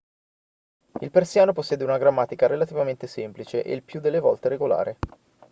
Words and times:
il 1.01 1.11
persiano 1.11 1.53
possiede 1.53 1.83
una 1.83 1.99
grammatica 1.99 2.47
relativamente 2.47 3.05
semplice 3.05 3.61
e 3.63 3.71
il 3.71 3.83
più 3.83 3.99
delle 3.99 4.19
volte 4.19 4.49
regolare 4.49 4.97